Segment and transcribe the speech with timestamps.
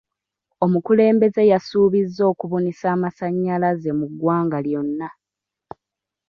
[0.65, 5.07] Omukulembeze yasuubiza okubunisa amasanyalaze mu ggwanga lyonna.